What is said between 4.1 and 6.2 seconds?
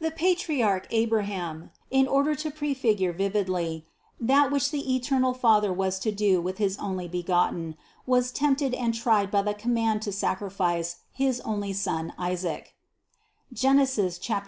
that which the eternal Father was to